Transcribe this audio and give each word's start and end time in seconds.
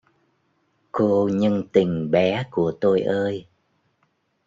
Cô 0.91 1.29
nhân 1.33 1.63
tình 1.73 2.11
bé 2.11 2.43
của 2.51 2.73
tôi 2.81 3.01
ơi! 3.01 3.47